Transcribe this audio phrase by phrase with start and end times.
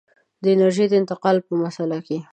[0.43, 2.17] د انرژۍ د انتقال په مسأله کې.